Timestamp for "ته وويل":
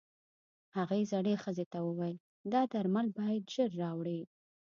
1.71-2.17